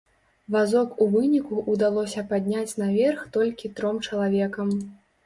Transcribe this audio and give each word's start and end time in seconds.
Вазок 0.53 0.93
у 1.03 1.05
выніку 1.15 1.59
ўдалося 1.73 2.23
падняць 2.31 2.77
наверх 2.85 3.21
толькі 3.37 3.73
тром 3.77 4.01
чалавекам. 4.07 4.73